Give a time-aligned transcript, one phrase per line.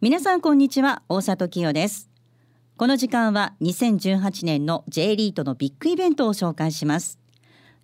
[0.00, 2.08] 皆さんこんにちは大里清です。
[2.76, 7.18] この時間は2018年の J リートのビッグイベントを紹介します。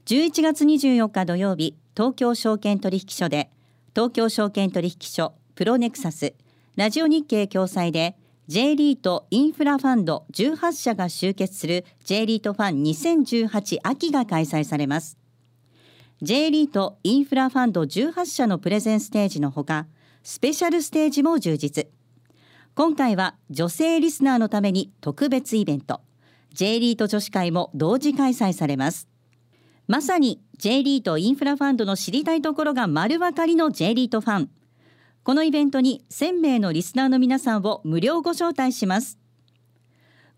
[0.06, 3.50] 11月24日土曜日東京証券取引所で
[3.96, 6.34] 東京証券取引所プロネクサス
[6.76, 15.18] ラジオ日経共催で J リートインフラファンド18社が集結する J リートファン2018秋が開催されます。
[16.22, 19.88] J リートインフラファンド18社のプレゼンステージのほか
[20.22, 21.88] スペシャルステージも充実。
[22.76, 26.00] 今回は女性リスナーのために特別イベント。
[26.52, 29.08] J リート女子会も同時開催されます。
[29.86, 34.50] まさに J リートインフラファンドの知りたいところが丸分かりの J リートファン。
[35.22, 39.20] このイベントに1000名のリスナーの皆さんを無料ご招待します。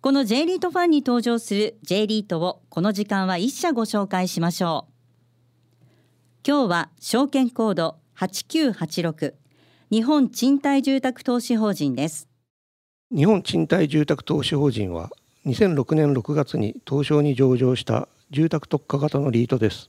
[0.03, 4.93] この J リートファンに登場する J リートをこの時間は1社ご紹介しましょう。
[6.47, 9.46] 今日は証券コード8986
[9.89, 12.29] 日本賃貸住宅投資法人です。
[13.15, 15.11] 日本賃貸住宅投資法人は
[15.45, 19.89] 2006年6月に東証に上場した住宅特化型のリートです。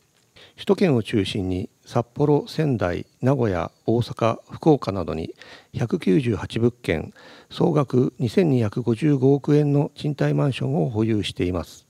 [0.53, 5.33] 首都圏を中心に札幌、仙台、名古屋、大阪、福岡などに
[5.73, 7.11] 198物件
[7.49, 11.87] 総額2255億円の賃貸マンションを保有しています。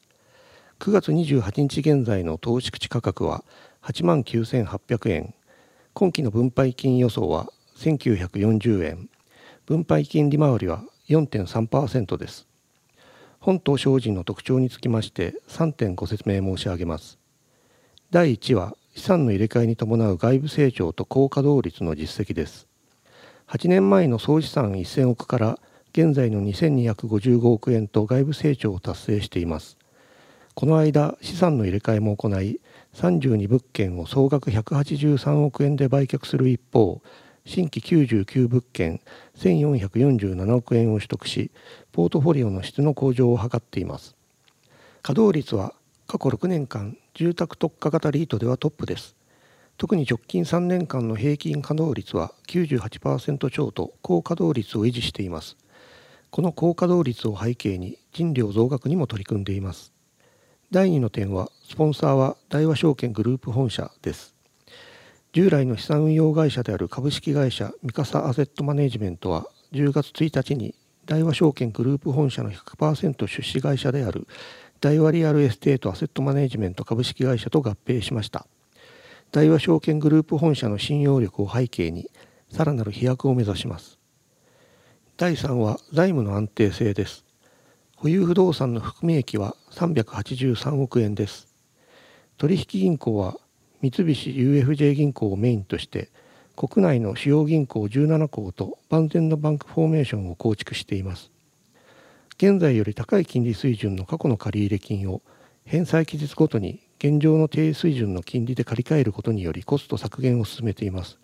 [0.79, 3.43] 9月28日現在の投資口価格は
[3.81, 5.33] 8万9800円。
[5.93, 9.07] 今期の分配金予想は1940円。
[9.67, 12.47] 分配金利回りは4.3%です。
[13.39, 17.19] 本島精進の特徴につきまして3点ご説明申し上げます。
[18.09, 22.67] 第1は資産の入れ替えに伴う外部成長と高稼働率の実績です。
[23.47, 25.59] 8年前の総資産1000億から
[25.93, 29.77] 現在の2255億円と外部成長を達成しています。
[30.55, 32.59] この間資産の入れ替えも行い
[32.95, 37.03] 32物件を総額183億円で売却する一方
[37.47, 38.99] 新規99物件
[39.37, 41.49] 1447億円を取得し
[41.93, 44.17] ポートフォリオの質の向上を図っています。
[45.01, 45.73] 稼働率は
[46.07, 49.15] 過去6年間住宅特化型リートではトップです。
[49.77, 55.55] 特に直近3年間の平均稼働率は98%超と高稼働率を維持しています。
[56.29, 59.93] この高稼働率を背景に賃料増額にも取り組んでいます。
[60.69, 64.36] 第2の点はスポンサーは大和証券グループ本社です。
[65.33, 70.73] 従来の資産運用会社である株式会社三笠アセットマネジメントは10月1日に
[71.05, 74.27] 大和証券グループ本社の100%出資会社である
[74.79, 78.45] 大和リアルエステートアセットマネジメント株式会社と合併しました。
[79.31, 82.09] 大和証券グループ本社の信用力を背景に
[82.49, 83.99] さらなる飛躍を目指します。
[85.17, 87.25] 第3は財務の安定性です。
[87.95, 91.47] 保有不動産の含み益は383億円です。
[92.37, 93.37] 取引銀行は
[93.81, 96.09] 三菱 UFJ 銀行をメインとして
[96.55, 101.31] 国内の主要銀行17行と万全のバンクフォーメーションを構築しています。
[102.37, 105.21] 現在より高い金利水準の過去の借入金を
[105.65, 111.19] 返済期日ごとに現状の低水準の金利で借り換えることによりコスト削減を進めています。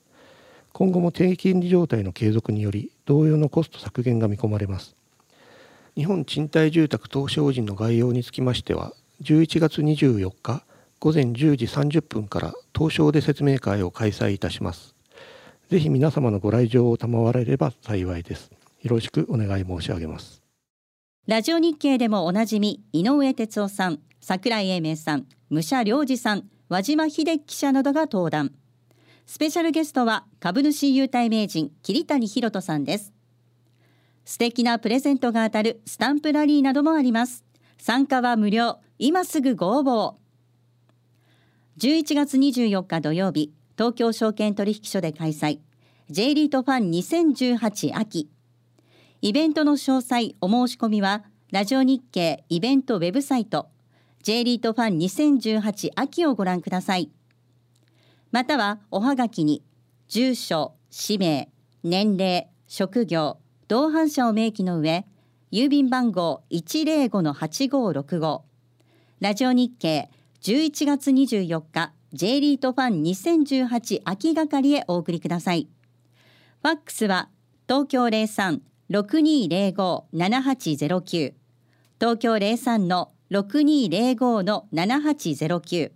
[0.72, 4.96] 今後も低金利状態の継続により同様のコスト削減が見込まれます。
[5.96, 10.64] 日本賃貸住宅投資法人の概要につきましては11月24日
[11.04, 14.96] 午前10時30分から東証で説明会を開催いたします。
[15.70, 18.52] ぜひ皆様のご来場を賜れれば幸いです。
[18.84, 20.42] よろしくお願い申し上げます。
[21.28, 28.54] ラジオ日経でもおなじみ井上哲夫さん、櫻井英明さん、武者良二さん、和島秀樹記者などが登壇。
[29.26, 33.12] スペシャルゲストは株主優待名人桐谷博人さんです。
[34.24, 37.44] 素敵なプレゼントが当たるスタンプラリーなどもあります。
[37.78, 38.80] 参加は無料。
[39.00, 40.23] 今すぐご応募を。
[41.80, 45.60] 11月24日土曜日東京証券取引所で開催。
[46.12, 48.30] J リートファン2018秋。
[49.22, 53.70] イベントの詳細お申し込みはラジオ日経イベントウェブサイト。
[54.22, 57.10] J リートファン2018秋をご覧ください。
[58.32, 59.64] またはおはがきに
[60.08, 61.50] 住所氏名
[61.84, 65.08] 年齢職業同伴者を明記の上
[65.52, 68.42] 郵便番号105-8565
[69.20, 70.12] ラジオ日経
[70.44, 75.70] 11月24日 J リートファン2018秋係へお送りください。
[76.62, 77.30] ファックスは
[77.66, 78.04] 東京
[78.92, 81.34] 03-6205-7809
[81.98, 85.92] 東京03の6205の7809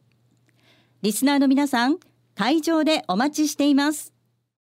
[1.02, 1.98] リスナーの皆さん
[2.34, 4.14] 会場でお待ちしています。